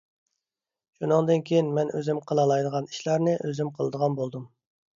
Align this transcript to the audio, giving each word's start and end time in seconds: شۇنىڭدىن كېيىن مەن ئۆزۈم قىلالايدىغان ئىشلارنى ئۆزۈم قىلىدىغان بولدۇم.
شۇنىڭدىن 0.99 1.43
كېيىن 1.49 1.69
مەن 1.75 1.93
ئۆزۈم 1.99 2.23
قىلالايدىغان 2.31 2.89
ئىشلارنى 2.91 3.39
ئۆزۈم 3.45 3.73
قىلىدىغان 3.79 4.21
بولدۇم. 4.23 4.53